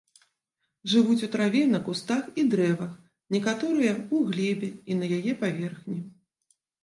[0.93, 2.95] Жывуць у траве, на кустах і дрэвах,
[3.37, 5.99] некаторыя ў глебе і на яе паверхні.